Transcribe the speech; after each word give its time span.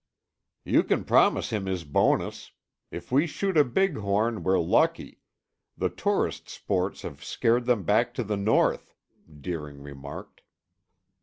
"You 0.65 0.81
can 0.83 1.03
promise 1.03 1.51
him 1.51 1.67
his 1.67 1.83
bonus. 1.83 2.53
If 2.89 3.11
we 3.11 3.27
shoot 3.27 3.55
a 3.55 3.63
big 3.63 3.97
horn, 3.97 4.41
we're 4.41 4.57
lucky; 4.57 5.21
the 5.77 5.89
tourist 5.89 6.49
sports 6.49 7.03
have 7.03 7.23
scared 7.23 7.65
them 7.65 7.83
back 7.83 8.15
to 8.15 8.23
the 8.23 8.35
North," 8.37 8.95
Deering 9.39 9.79
remarked. 9.79 10.41